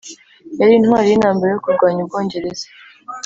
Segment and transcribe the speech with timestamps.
[0.59, 2.65] yari intwari yintambara yo kurwanya ubwongereza.